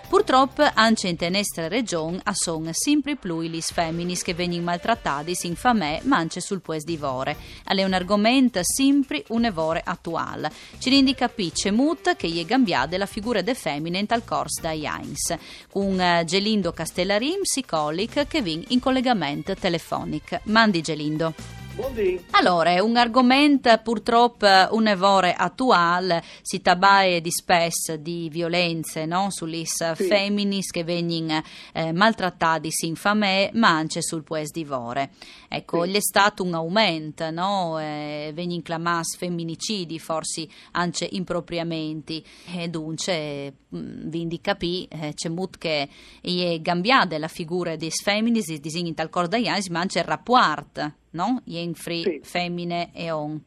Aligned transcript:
Purtroppo 0.08 0.62
anche 0.74 1.08
in 1.08 1.16
nostra 1.30 1.66
regione 1.66 2.22
sono 2.32 2.70
sempre 2.72 3.16
più 3.16 3.40
le 3.40 3.60
femmine 3.60 4.14
che 4.14 4.34
vengono 4.34 4.62
maltrattate 4.62 5.34
in 5.42 5.56
famè 5.56 6.00
ma 6.04 6.16
anche 6.18 6.40
sul 6.40 6.60
pues 6.60 6.84
di 6.84 6.96
vore. 6.96 7.36
È 7.64 7.82
un 7.82 7.92
argomento 7.92 8.60
sempre 8.62 9.24
un 9.28 9.44
evore 9.44 9.82
attuale. 9.84 10.50
Ci 10.78 10.90
rende 10.90 11.14
capisce 11.14 11.72
mut 11.72 12.14
che 12.14 12.28
gli 12.28 12.42
è 12.42 12.46
cambiata 12.46 12.96
la 12.96 13.06
figura 13.06 13.42
de 13.42 13.54
femmine 13.54 13.98
in 13.98 14.06
tal 14.06 14.24
corso 14.24 14.60
da 14.60 14.72
Heinz. 14.72 15.34
Un 15.72 16.00
eh, 16.00 16.24
Gelindo 16.24 16.72
Castellarim, 16.72 17.42
psicolic, 17.42 18.26
che 18.28 18.42
viene 18.42 18.64
in 18.68 18.80
collegamento 18.80 19.54
telefonico. 19.54 20.40
Mandi 20.44 20.80
Gelindo. 20.82 21.65
Buondì. 21.76 22.18
Allora, 22.30 22.70
è 22.70 22.78
un 22.78 22.96
argomento 22.96 23.70
purtroppo 23.82 24.46
un 24.70 24.86
evore 24.86 25.34
attuale, 25.34 26.24
si 26.40 26.62
tabae 26.62 27.20
di 27.20 27.30
spesso 27.30 27.96
di 27.96 28.30
violenze 28.30 29.04
no? 29.04 29.26
sulle 29.28 29.62
sì. 29.66 30.04
femminis 30.04 30.70
che 30.70 30.84
vengono 30.84 31.42
eh, 31.74 31.92
maltrattate 31.92 32.70
in 32.80 32.94
famè, 32.94 33.50
ma 33.52 33.68
anche 33.68 34.00
sul 34.00 34.22
pues 34.22 34.52
di 34.52 34.64
vore. 34.64 35.10
Ecco, 35.48 35.84
sì. 35.84 35.92
è 35.92 36.00
stato 36.00 36.42
un 36.42 36.54
aumento, 36.54 37.30
no? 37.30 37.78
eh, 37.78 38.30
vengono 38.32 38.62
chiamati 38.62 39.16
femminicidi, 39.18 39.98
forse 39.98 40.48
anche 40.72 41.06
impropriamenti, 41.10 42.24
e 42.54 42.68
dunque, 42.68 43.52
mm, 43.76 44.08
vi 44.08 44.40
capì, 44.40 44.88
eh, 44.90 45.12
c'è 45.12 45.28
molto 45.28 45.58
che 45.58 45.86
è 46.22 46.60
cambiata 46.62 47.18
la 47.18 47.28
figura 47.28 47.76
dei 47.76 47.90
femminis, 47.90 48.50
di 48.50 48.78
in 48.78 48.94
tal 48.94 49.10
corda 49.10 49.36
ma 49.68 49.80
anche 49.80 49.98
il 49.98 50.04
rapporto 50.04 50.92
no? 51.10 51.42
Jenfri, 51.44 52.02
sì. 52.02 52.20
femmine 52.22 52.90
e 52.94 53.10
on. 53.10 53.40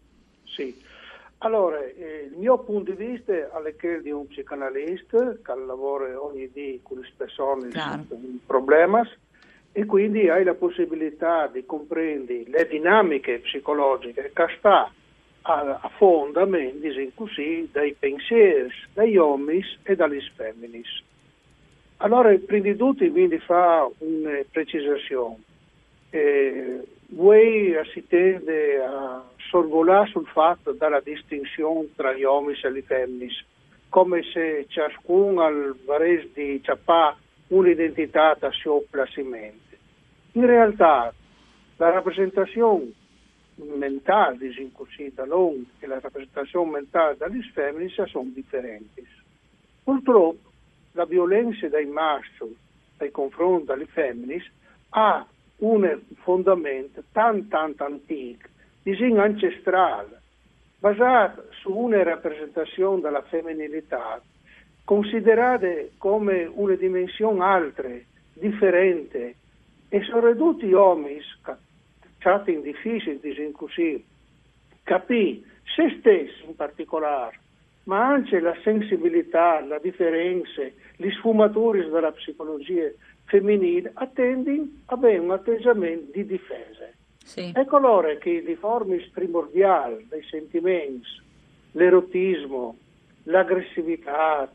Sì. 0.44 0.88
Allora, 1.40 1.82
eh, 1.86 2.30
il 2.32 2.38
mio 2.38 2.58
punto 2.60 2.92
di 2.92 3.06
vista 3.06 3.34
è 3.34 3.76
quello 3.76 4.02
di 4.02 4.12
un 4.12 4.28
psicanalista 4.28 5.38
che 5.42 5.56
lavora 5.56 6.22
ogni 6.22 6.52
giorno 6.54 6.80
con 6.84 7.00
le 7.00 7.12
persone 7.16 7.70
claro. 7.70 8.04
con 8.10 8.40
problemi 8.46 9.02
e 9.72 9.86
quindi 9.86 10.28
hai 10.28 10.44
la 10.44 10.56
possibilità 10.56 11.48
di 11.48 11.66
comprendere 11.66 12.44
le 12.48 12.68
dinamiche 12.68 13.40
psicologiche 13.40 14.32
che 14.34 14.46
sta 14.58 14.92
a, 15.44 15.80
a 15.82 15.90
fondamento, 15.96 16.88
così, 17.16 17.70
dai 17.72 17.96
pensieri, 17.98 18.70
dagli 18.94 19.16
uomini 19.16 19.64
e 19.84 19.96
dalle 19.96 20.20
femmine. 20.36 20.82
Allora, 21.98 22.36
prima 22.46 22.64
di 22.64 22.76
tutto, 22.76 23.10
quindi 23.10 23.40
fa 23.40 23.90
una 24.00 24.40
precisazione. 24.52 25.38
Eh, 26.10 26.82
voi 27.20 27.76
si 27.92 28.08
tende 28.08 28.82
a 28.82 29.22
sorvolare 29.50 30.10
sul 30.10 30.26
fatto 30.28 30.72
della 30.72 31.02
distinzione 31.02 31.90
tra 31.94 32.14
gli 32.14 32.24
uomini 32.24 32.58
e 32.64 32.70
le 32.70 32.82
femmine, 32.82 33.34
come 33.90 34.24
se 34.24 34.66
ciascuno 34.70 35.76
vares 35.86 36.32
di 36.32 36.62
ciappà 36.64 37.18
un'identità 37.48 38.38
da 38.40 38.50
suo 38.52 38.86
placimento. 38.90 39.76
In 40.34 40.46
realtà 40.46 41.14
la 41.76 41.90
rappresentazione 41.90 42.90
mentale 43.56 44.38
di 44.38 44.72
così 44.74 45.12
dall'uomo 45.14 45.66
e 45.80 45.88
la 45.88 46.00
rappresentazione 46.00 46.72
mentale 46.72 47.18
delle 47.18 47.42
femmine 47.54 47.90
sono 47.90 48.30
differenti. 48.34 49.06
Purtroppo 49.84 50.50
la 50.94 51.04
violenza 51.04 51.68
dei 51.68 51.86
maschi 51.86 52.56
nei 52.98 53.12
confronti 53.12 53.66
delle 53.66 53.88
femmine 53.88 54.42
ha 54.92 55.26
un 55.60 56.00
fondamento 56.24 57.04
tan 57.12 57.48
tan 57.48 57.74
antico, 57.78 58.48
disegno 58.84 59.22
ancestrale, 59.22 60.22
basato 60.80 61.48
su 61.62 61.72
una 61.72 62.02
rappresentazione 62.04 63.02
della 63.02 63.22
femminilità, 63.24 64.22
considerate 64.84 65.92
come 65.98 66.50
una 66.52 66.76
dimensione 66.76 67.44
altra, 67.44 67.90
differente, 68.34 69.36
e 69.90 70.04
sono 70.04 70.28
ridotti 70.28 70.68
gli 70.68 70.74
uomini, 70.74 71.20
chat 72.20 72.48
in 72.48 72.62
difficile, 72.62 73.20
disegno 73.20 73.52
così, 73.52 74.04
capì 74.84 75.44
se 75.76 75.98
stessi 76.00 76.46
in 76.46 76.56
particolare, 76.56 77.38
ma 77.84 78.08
anche 78.08 78.40
la 78.40 78.56
sensibilità, 78.64 79.60
le 79.62 79.80
differenze, 79.82 80.74
le 80.96 81.12
sfumature 81.12 81.90
della 81.90 82.12
psicologia 82.12 82.90
femminile 83.30 83.92
attendi 83.94 84.82
a 84.86 84.96
avere 84.96 85.20
un 85.20 85.32
atteggiamento 85.32 86.12
di 86.12 86.26
difesa. 86.26 86.90
Sì. 87.24 87.52
È 87.54 87.64
coloro 87.66 88.18
che 88.18 88.42
le 88.42 88.56
forme 88.56 89.08
primordiali 89.14 90.08
dei 90.10 90.24
sentimenti, 90.30 91.08
l'erotismo, 91.74 92.76
l'aggressività, 93.24 94.50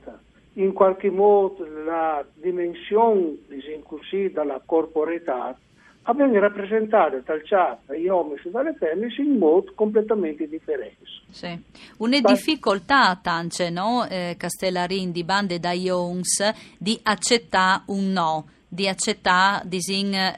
in 0.54 0.72
qualche 0.72 1.10
modo 1.10 1.64
la 1.84 2.24
dimensione 2.34 3.36
disinclusiva 3.48 4.42
della 4.42 4.60
corporeità, 4.64 5.56
abbiamo 6.02 6.38
rappresentato 6.38 7.20
dal 7.24 7.42
chat 7.44 7.78
dagli 7.86 8.08
uomini 8.08 8.40
e 8.44 8.50
dalle 8.50 8.74
femmine 8.74 9.14
in 9.18 9.38
modo 9.38 9.72
completamente 9.74 10.48
differente. 10.48 11.04
Sì. 11.30 11.56
Una 11.98 12.20
Ma... 12.20 12.32
difficoltà, 12.32 13.18
Tance, 13.22 13.70
no? 13.70 14.06
eh, 14.08 14.34
Castellarin 14.36 15.12
di 15.12 15.24
bande 15.24 15.58
da 15.58 15.72
Jones, 15.72 16.76
di 16.78 16.98
accettare 17.02 17.82
un 17.86 18.12
no 18.12 18.48
di 18.74 18.88
accettare 18.88 19.64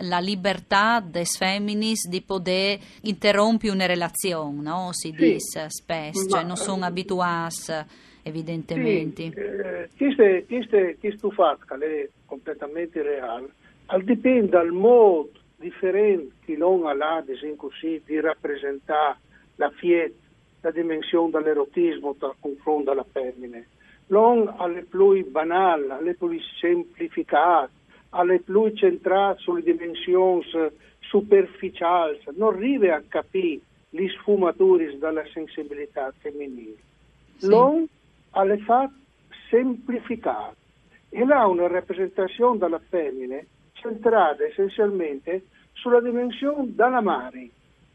la 0.00 0.18
libertà 0.18 1.00
des 1.00 1.38
feminis 1.38 2.06
di 2.06 2.20
poter 2.20 2.78
interrompere 3.02 3.72
una 3.72 3.86
relazione, 3.86 4.60
no? 4.60 4.90
si 4.92 5.08
sì, 5.08 5.16
dice 5.16 5.70
spesso, 5.70 6.28
cioè 6.28 6.44
non 6.44 6.56
sono 6.56 6.84
abituati 6.84 7.72
evidentemente. 8.22 9.88
Sì, 9.96 10.14
eh, 10.18 10.96
questo 11.00 11.30
fatto 11.30 11.64
che 11.66 12.02
è 12.02 12.08
completamente 12.26 13.00
reale, 13.02 13.48
al 13.86 14.02
dipende 14.02 14.48
dal 14.48 14.72
modo 14.72 15.30
differente 15.56 16.34
che 16.44 16.56
l'uomo 16.56 16.88
ha 16.88 17.24
così, 17.56 18.02
di 18.04 18.20
rappresentare 18.20 19.18
la 19.54 19.70
fieta, 19.70 20.14
la 20.60 20.70
dimensione 20.72 21.30
dell'erotismo 21.30 22.14
dal 22.18 22.34
confronto 22.38 22.90
alla 22.90 23.06
femmina. 23.10 23.62
L'uomo 24.08 24.56
è 24.66 24.82
più 24.82 25.30
banale, 25.30 26.10
è 26.10 26.14
più 26.14 26.38
semplificato, 26.60 27.70
alle 28.16 28.40
più 28.40 28.70
centrate 28.74 29.40
sulle 29.40 29.62
dimensioni 29.62 30.44
superficiali, 31.00 32.18
non 32.34 32.54
arriva 32.54 32.96
a 32.96 33.02
capire 33.06 33.60
le 33.90 34.08
sfumature 34.08 34.98
della 34.98 35.24
sensibilità 35.32 36.12
femminile. 36.18 36.76
Sì. 37.36 37.48
Non 37.48 37.86
alle 38.30 38.58
fa 38.58 38.90
semplificate 39.48 40.56
e 41.10 41.24
là 41.24 41.46
una 41.46 41.68
rappresentazione 41.68 42.58
della 42.58 42.80
femmina 42.88 43.38
centrata 43.72 44.42
essenzialmente 44.44 45.44
sulla 45.72 46.00
dimensione 46.00 46.74
della 46.74 47.00
mare, 47.00 47.48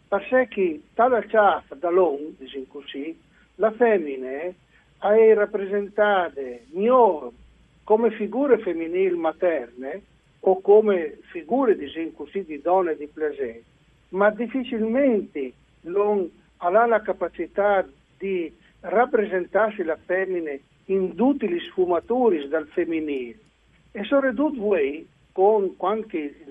perché 0.08 0.82
tale 0.94 1.28
ciaffa 1.28 1.76
dall'on, 1.76 2.36
diciamo 2.38 2.66
così, 2.70 3.18
la 3.56 3.72
femmina 3.72 4.30
è 5.00 5.34
rappresentata 5.34 6.42
non 6.72 7.32
come 7.84 8.12
figure 8.12 8.60
femminili 8.60 9.16
materne 9.18 10.02
o 10.42 10.62
come 10.62 11.20
figure 11.32 11.76
diciamo 11.76 12.12
così, 12.16 12.44
di 12.44 12.62
donne 12.62 12.96
di 12.96 13.08
plaisir, 13.08 13.62
ma 14.10 14.30
difficilmente 14.32 15.54
non 15.82 16.30
ha 16.58 16.86
la 16.86 17.02
capacità 17.02 17.88
di 18.18 18.54
rappresentarsi 18.82 19.84
la 19.84 19.98
femmina 20.04 20.52
in 20.86 21.16
tutti 21.16 21.48
gli 21.48 21.60
sfumatori 21.60 22.48
dal 22.48 22.68
femminile. 22.68 23.38
E 23.92 24.04
soprattutto 24.04 24.60
voi, 24.60 25.08
con 25.32 25.76
anche 25.80 26.44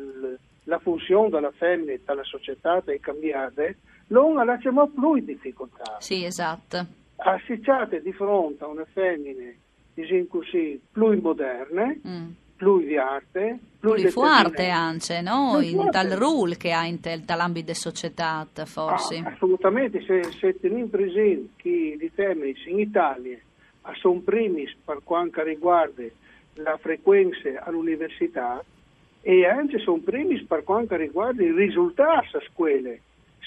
la 0.65 0.79
funzione 0.79 1.31
della 1.31 1.53
femmina 1.53 1.99
dalla 2.05 2.25
società 2.25 2.83
è 2.85 3.01
cambiata, 3.01 3.63
non 4.09 4.35
lasciamo 4.45 4.89
più 4.89 5.19
difficoltà. 5.19 5.97
Sì, 5.99 6.25
esatto. 6.25 6.87
Assicciate 7.17 8.03
di 8.03 8.13
fronte 8.13 8.65
a 8.65 8.69
una 8.69 8.87
femmina, 8.93 9.53
diciamo 9.95 10.27
così, 10.29 10.81
più 10.93 11.21
moderne, 11.21 12.01
mm 12.07 12.29
più 12.61 12.81
di 12.81 12.99
arte, 12.99 13.59
più 13.81 13.95
di 13.95 14.11
forte 14.11 14.69
anche, 14.69 15.23
no? 15.23 15.59
In 15.63 15.89
tal 15.91 16.11
ruolo 16.11 16.55
che 16.59 16.73
ha 16.73 16.85
in 16.85 17.01
tel, 17.01 17.21
dall'ambito 17.21 17.73
società, 17.73 18.47
forse. 18.67 19.17
Ah, 19.17 19.31
assolutamente, 19.31 20.03
se, 20.03 20.25
se 20.39 20.61
teniamo 20.61 20.89
presente 20.89 21.53
che 21.57 21.97
le 21.99 22.11
femmine 22.11 22.53
in 22.67 22.81
Italia 22.81 23.39
sono 23.95 24.21
primi 24.21 24.71
per 24.85 24.99
quanto 25.03 25.43
riguarda 25.43 26.03
la 26.57 26.77
frequenza 26.77 27.65
all'università 27.65 28.63
e 29.23 29.47
anche 29.47 29.79
sono 29.79 30.03
primi 30.05 30.39
per 30.43 30.63
quanto 30.63 30.97
riguarda 30.97 31.43
i 31.43 31.53
risultati 31.53 32.37
a 32.37 32.41
scuole. 32.53 33.01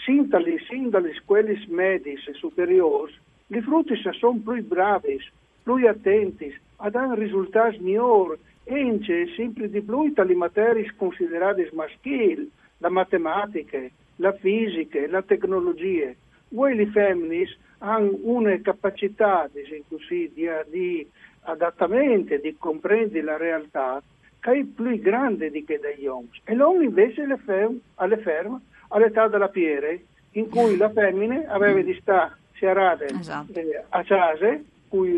Sin 0.06 0.28
dalle, 0.28 0.58
sin 0.68 0.90
dalle 0.90 1.14
scuole 1.22 1.64
medie 1.68 2.14
e 2.14 2.34
superiori, 2.34 3.14
i 3.46 3.62
frutti 3.62 3.94
sono 4.20 4.40
più 4.44 4.66
bravi, 4.66 5.22
più 5.62 5.88
attenti, 5.88 6.52
a 6.78 6.90
dare 6.90 7.20
risultati 7.20 7.80
migliori, 7.80 8.38
e 8.66 9.34
sempre 9.36 9.70
di 9.70 9.82
più 9.82 10.12
dalle 10.12 10.36
materie 10.36 10.94
considerate 10.96 11.70
maschili, 11.74 12.50
la 12.78 12.90
matematica, 12.90 13.80
la 14.18 14.34
fisica, 14.34 15.00
la 15.08 15.22
tecnologia. 15.22 16.12
Voi 16.50 16.76
le 16.76 16.88
femmine 16.88 17.48
hanno 17.80 18.18
una 18.22 18.58
capacità 18.62 19.50
così, 19.88 20.32
di, 20.34 20.48
di 20.70 21.08
adattamento, 21.42 22.38
di 22.38 22.56
comprendere 22.58 23.24
la 23.24 23.38
realtà 23.38 24.02
che 24.40 24.52
è 24.52 24.64
più 24.64 25.00
grande 25.00 25.50
di 25.50 25.64
che 25.64 25.80
degli 25.80 26.06
uomini. 26.06 26.42
E 26.44 26.54
l'uomo 26.54 26.82
invece 26.82 27.26
le 27.26 27.38
ferma, 27.38 27.78
alle 27.96 28.18
ferma 28.18 28.62
all'età 28.90 29.28
della 29.28 29.48
piere, 29.48 30.04
in 30.32 30.50
cui 30.50 30.78
la 30.78 30.90
femmina 30.90 31.44
aveva 31.48 31.82
di 31.82 31.98
stare 32.00 32.38
serate 32.54 33.06
esatto. 33.06 33.60
eh, 33.60 33.84
a 33.90 34.04
casa 34.04 34.60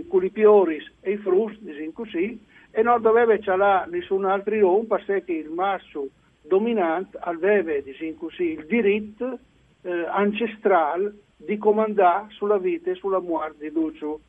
con 0.07 0.23
i 0.23 0.29
piori 0.29 0.81
e 1.01 1.11
i 1.11 1.17
frusti, 1.17 1.65
diciamo 1.65 1.91
così, 1.91 2.39
e 2.71 2.81
non 2.81 3.01
doveva 3.01 3.35
c'era 3.37 3.85
nessun 3.85 4.23
altro 4.25 4.55
uomo 4.55 4.83
perché 4.83 5.33
il 5.33 5.49
masso 5.49 6.07
dominante 6.41 7.17
aveva 7.19 7.77
diciamo 7.79 8.13
così, 8.17 8.51
il 8.51 8.65
diritto 8.65 9.37
eh, 9.81 10.05
ancestrale 10.07 11.13
di 11.35 11.57
comandare 11.57 12.27
sulla 12.29 12.57
vita 12.57 12.91
e 12.91 12.95
sulla 12.95 13.19
morte 13.19 13.67
di 13.67 13.73
Lucio. 13.73 14.21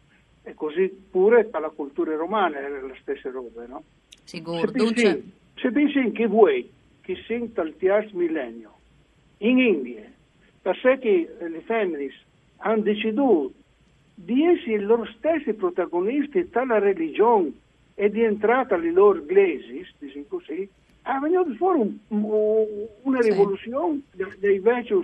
E 0.43 0.55
così 0.55 0.89
pure 1.11 1.45
per 1.45 1.61
la 1.61 1.71
cultura 1.71 2.15
romana 2.15 2.59
era 2.59 2.81
la 2.81 2.95
stessa 3.01 3.31
roba, 3.31 3.67
no? 3.67 3.83
Sicuro. 4.23 4.71
Se 5.57 5.73
pensi 5.73 6.13
che 6.13 6.27
voi, 6.29 6.71
che 7.01 7.17
senta 7.27 7.63
il 7.63 7.75
terzo 7.77 8.17
millennio, 8.17 8.73
in 9.39 9.59
India, 9.59 10.05
perché 10.63 11.37
le 11.41 11.61
femmine 11.63 12.13
hanno 12.59 12.83
deciso 12.83 13.53
di 14.19 14.45
essere 14.45 14.81
loro 14.81 15.05
stessi 15.05 15.53
protagonisti 15.53 16.49
della 16.51 16.79
religione 16.79 17.53
e 17.95 18.11
di 18.11 18.23
entrare 18.23 18.75
alle 18.75 18.91
loro 18.91 19.19
iglesi, 19.19 19.87
diciamo 19.99 20.25
così, 20.29 20.69
è 21.03 21.19
venuto 21.21 21.55
fuori 21.55 21.81
un, 21.81 21.99
un, 22.09 22.67
una 23.03 23.21
rivoluzione 23.21 24.01
dei 24.39 24.59
vecchi 24.59 24.95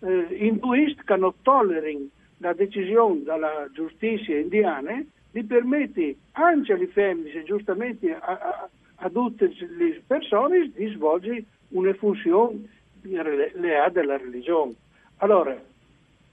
eh, 0.00 0.26
induisti 0.38 1.02
che 1.04 1.16
non 1.16 1.32
tollerano 1.42 2.08
la 2.38 2.54
decisione 2.54 3.22
della 3.22 3.68
giustizia 3.72 4.38
indiana 4.38 5.04
di 5.30 5.44
permettere 5.44 6.16
anche 6.32 6.72
alle 6.72 6.86
femmine, 6.88 7.44
giustamente 7.44 8.14
a, 8.14 8.18
a, 8.20 8.68
a, 8.96 9.10
tutte 9.10 9.52
le 9.76 10.02
persone, 10.06 10.70
di 10.74 10.86
svolgere 10.88 11.44
una 11.68 11.92
funzione 11.94 12.68
leale 13.02 13.92
della 13.92 14.16
religione. 14.16 14.74
Allora, 15.18 15.52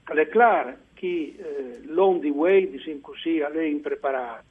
è 0.04 0.28
chiaro 0.28 0.76
che 1.02 1.34
eh, 1.36 1.80
l'on 1.86 2.20
di 2.20 2.30
way, 2.30 2.70
diciamo 2.70 3.00
così, 3.00 3.38
è 3.38 3.60
impreparato, 3.62 4.44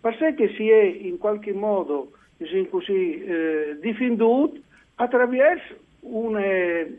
ma 0.00 0.16
se 0.16 0.32
che 0.32 0.54
si 0.56 0.70
è 0.70 0.82
in 0.82 1.18
qualche 1.18 1.52
modo, 1.52 2.12
diciamo 2.38 2.64
così, 2.68 3.22
eh, 3.22 3.76
difenduto 3.82 4.58
attraverso 4.94 5.76
una 6.00 6.40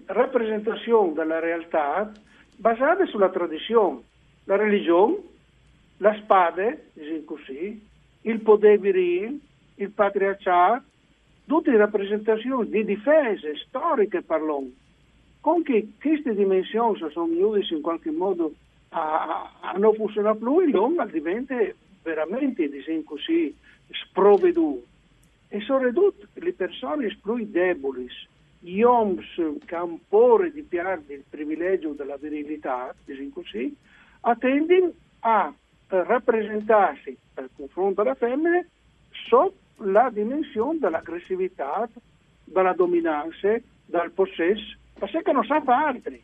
rappresentazione 0.06 1.14
della 1.14 1.40
realtà 1.40 2.12
basata 2.58 3.04
sulla 3.08 3.30
tradizione, 3.30 4.02
la 4.44 4.56
religione, 4.56 5.18
la 5.98 6.16
spada, 6.22 6.78
diciamo 6.94 7.24
così, 7.26 7.84
il 8.22 8.40
potere 8.42 8.78
virile, 8.78 9.36
il 9.78 9.90
patriarcato, 9.90 10.84
tutte 11.48 11.76
rappresentazioni 11.76 12.70
di 12.70 12.86
difese 12.86 13.56
storiche 13.66 14.24
l'uomo. 14.28 14.70
Con 15.40 15.64
che 15.64 15.94
queste 16.00 16.36
dimensioni 16.36 17.00
sono 17.10 17.26
venute 17.26 17.66
in 17.74 17.82
qualche 17.82 18.12
modo 18.12 18.54
a, 18.94 19.52
a 19.60 19.72
non 19.78 19.94
funzionare 19.94 20.38
più, 20.38 20.62
l'uomo 20.62 21.06
diventa 21.06 21.56
veramente, 22.04 22.70
diciamo 22.70 23.04
così, 23.04 23.56
sprovveduto. 23.90 24.86
E 25.48 25.60
soprattutto 25.62 26.28
le 26.34 26.54
persone 26.54 27.18
più 27.22 27.46
deboli, 27.50 28.08
gli 28.60 28.84
che 29.66 29.76
hanno 29.76 30.00
paura 30.08 30.48
di 30.48 30.62
perdere 30.62 31.16
il 31.16 31.24
privilegio 31.30 31.92
della 31.92 32.18
virilità, 32.18 32.94
diciamo 33.04 33.30
così, 33.34 33.76
attendono 34.22 34.92
a 35.20 35.54
rappresentarsi 35.88 37.18
per 37.34 37.50
confronto 37.56 38.02
alla 38.02 38.16
femmina 38.16 38.66
sotto 39.28 39.60
la 39.84 40.10
dimensione 40.12 40.80
dell'aggressività, 40.80 41.90
della 42.44 42.74
dominanza, 42.74 43.60
del 43.86 44.12
possesso, 44.14 44.78
perché 44.98 45.32
non 45.32 45.44
sa 45.44 45.62
fare 45.62 45.86
altri. 45.86 46.24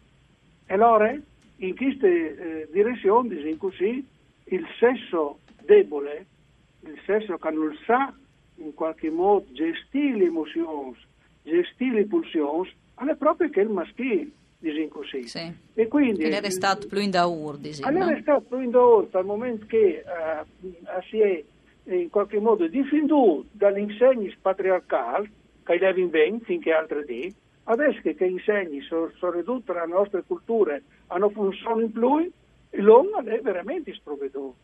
E 0.68 0.74
allora, 0.74 1.14
in 1.58 1.76
questa 1.76 2.08
eh, 2.08 2.68
direzione, 2.72 3.30
diciamo 3.30 3.58
così, 3.58 4.06
il 4.46 4.66
sesso 4.80 5.40
debole, 5.64 6.26
il 6.82 7.00
sesso 7.06 7.38
che 7.38 7.50
non 7.52 7.76
sa 7.86 8.14
in 8.58 8.74
qualche 8.74 9.10
modo 9.10 9.46
gestire 9.52 10.18
le 10.18 10.26
emozioni, 10.26 10.96
gestire 11.44 11.96
le 11.96 12.06
pulsioni, 12.06 12.72
è 12.96 13.16
proprio 13.16 13.50
che 13.50 13.62
il 13.62 13.70
maschile, 13.70 14.30
diciamo 14.60 14.88
così. 14.88 15.28
Sì. 15.28 15.52
E 15.74 15.88
quindi... 15.88 16.24
Ed 16.24 16.34
è 16.34 16.50
stato 16.50 16.88
più 16.88 17.00
in 17.00 17.12
daur, 17.12 17.58
diciamo. 17.58 17.96
È 17.96 18.12
no? 18.14 18.20
stato 18.22 18.42
più 18.42 18.60
in 18.60 18.72
daur, 18.72 19.08
dal 19.08 19.26
momento 19.26 19.66
che 19.68 20.04
uh, 20.06 21.02
si 21.10 21.20
è 21.20 21.44
in 21.86 22.10
qualche 22.10 22.40
modo 22.40 22.68
difenduto 22.68 23.46
dall'insegni 23.52 24.36
patriarcali, 24.42 25.32
che 25.64 25.78
levi 25.78 26.04
bene 26.06 26.40
finché 26.44 26.72
altri 26.72 27.06
dì, 27.06 27.34
adesso 27.70 28.00
che, 28.02 28.16
che 28.16 28.26
insegni 28.26 28.82
sono, 28.82 29.12
sono 29.18 29.32
ridotte 29.34 29.74
la 29.74 29.86
nostra 29.86 30.22
cultura, 30.22 30.80
hanno 31.08 31.30
funzione 31.30 31.84
in 31.84 31.92
più, 31.92 32.32
l'uomo 32.72 33.20
è 33.24 33.40
veramente 33.42 33.94
sprovveduto. 33.94 34.56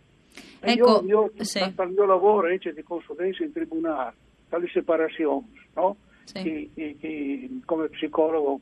Ecco, 0.59 1.03
io, 1.05 1.31
io 1.35 1.43
sì. 1.43 1.59
il 1.59 1.89
mio 1.89 2.05
lavoro 2.05 2.47
invece 2.47 2.73
di 2.73 2.83
consulenza 2.83 3.43
in 3.43 3.51
tribunale, 3.51 4.13
dalle 4.49 4.67
separazioni, 4.67 5.51
no? 5.75 5.97
sì. 6.23 6.69
che, 6.73 6.95
che, 6.99 7.49
come 7.65 7.89
psicologo 7.89 8.59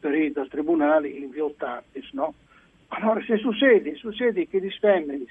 perito 0.00 0.40
al 0.40 0.48
tribunale 0.48 1.08
in 1.08 1.30
viotatis, 1.30 2.10
no? 2.12 2.34
Allora, 2.88 3.22
se 3.24 3.36
succede, 3.36 3.96
succede 3.96 4.46
che 4.46 4.60
gli 4.60 4.70
femmini 4.70 5.26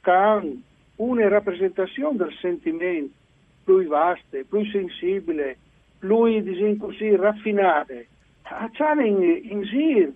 che 0.00 0.10
hanno 0.10 0.60
una 0.96 1.28
rappresentazione 1.28 2.16
del 2.16 2.36
sentimento 2.40 3.14
più 3.64 3.84
vasta, 3.86 4.38
più 4.46 4.64
sensibile, 4.70 5.56
più, 6.04 6.42
diciamo 6.42 6.76
così, 6.76 7.16
raffinata, 7.16 7.94
hanno 8.78 9.04
in, 9.04 9.40
in 9.50 9.62
giro, 9.62 10.12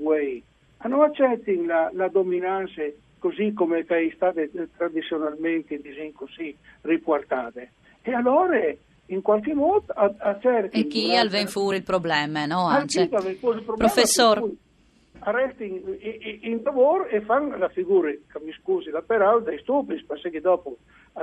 non 0.84 1.02
accettano 1.02 1.64
la, 1.64 1.90
la 1.92 2.08
dominanza 2.08 2.82
così 3.18 3.52
come 3.52 3.84
è 3.84 4.12
state 4.14 4.50
tradizionalmente 4.76 5.80
diciamo 5.80 6.12
così, 6.14 6.56
riportate. 6.82 7.72
E 8.02 8.12
allora 8.12 8.58
in 9.06 9.22
qualche 9.22 9.54
modo 9.54 9.92
a, 9.94 10.14
a 10.18 10.38
certi... 10.38 10.80
E 10.80 10.86
chi 10.86 11.12
ben 11.28 11.46
fuori 11.46 11.78
il 11.78 11.82
problema, 11.82 12.46
no? 12.46 12.66
Anche. 12.66 13.08
Professor... 13.76 14.48
Arresti 15.20 15.64
in, 15.64 15.82
in, 16.00 16.38
in, 16.52 16.60
lavoro 16.62 17.06
e 17.06 17.20
fanno 17.22 17.56
la 17.56 17.68
figura, 17.68 18.08
che 18.08 18.40
mi 18.40 18.52
scusi 18.52 18.90
la 18.90 19.02
parola, 19.02 19.40
dei 19.40 19.58
stupidi, 19.58 20.04
perché 20.04 20.40
dopo 20.40 20.76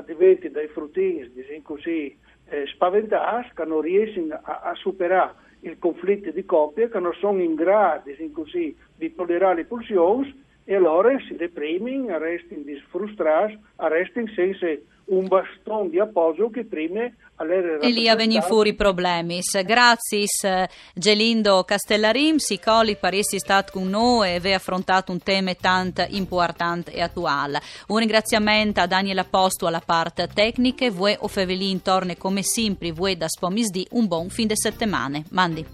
diventi 0.06 0.52
dei 0.52 0.68
fruttini, 0.68 1.32
diciamo 1.34 1.62
così, 1.64 2.16
eh, 2.50 2.66
spaventati, 2.68 3.52
che 3.54 3.66
non 3.66 3.82
riescono 3.82 4.40
a, 4.42 4.62
a 4.62 4.76
superare 4.76 5.44
il 5.62 5.78
conflitto 5.80 6.32
di 6.32 6.46
coppia, 6.46 6.90
che 6.90 7.00
non 7.00 7.14
sono 7.20 7.42
in 7.42 7.56
grado, 7.56 8.04
diciamo 8.06 8.32
così, 8.32 8.76
di 8.96 9.14
tollerare 9.14 9.56
le 9.56 9.66
pulsioni 9.66 10.44
e 10.64 10.76
allora 10.76 11.18
si 11.20 11.36
deprimono, 11.36 12.18
restano 12.18 12.64
frustrati, 12.90 13.60
restano 13.78 14.28
senza 14.36 14.68
un 15.06 15.28
bastone 15.28 15.90
di 15.90 16.00
appoggio 16.00 16.50
che 16.50 16.66
prima 16.66 17.10
e 17.82 17.90
lì 17.90 18.06
vengono 18.16 18.42
fuori 18.42 18.70
i 18.70 18.76
problemi. 18.76 19.42
Grazie 19.66 20.26
Gelindo 20.94 21.64
Castellarim, 21.66 22.38
psicologo 22.38 22.98
per 23.00 23.14
essere 23.14 23.40
stato 23.40 23.74
con 23.74 23.90
noi 23.90 24.30
e 24.30 24.36
aver 24.36 24.56
affrontato 24.56 25.12
un 25.12 25.22
tema 25.22 25.54
tanto 25.54 26.06
importante 26.10 26.94
e 26.94 27.02
attuale. 27.02 27.60
Un 27.88 27.98
ringraziamento 27.98 28.80
a 28.80 28.88
Daniela 28.88 29.26
Posto 29.26 29.68
alla 29.68 29.82
parte 29.86 30.30
tecnica, 30.34 30.90
voi 30.90 31.16
o 31.20 31.28
Fevelin 31.28 31.82
torne 31.82 32.16
come 32.16 32.42
sempre, 32.42 32.94
voi 32.94 33.18
da 33.18 33.28
Spomisdi, 33.28 33.86
un 33.92 34.08
buon 34.08 34.30
fin 34.30 34.48
de 34.48 34.56
settimane. 34.56 35.26
Mandi. 35.32 35.66